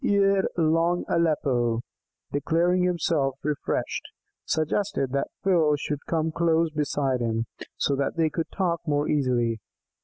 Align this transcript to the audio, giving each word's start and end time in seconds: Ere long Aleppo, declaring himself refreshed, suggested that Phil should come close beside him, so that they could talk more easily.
Ere 0.03 0.45
long 0.57 1.05
Aleppo, 1.07 1.81
declaring 2.31 2.81
himself 2.81 3.37
refreshed, 3.43 4.01
suggested 4.45 5.11
that 5.11 5.27
Phil 5.43 5.75
should 5.77 6.07
come 6.07 6.31
close 6.31 6.71
beside 6.71 7.21
him, 7.21 7.45
so 7.77 7.95
that 7.95 8.15
they 8.17 8.31
could 8.31 8.49
talk 8.49 8.79
more 8.87 9.07
easily. 9.07 9.59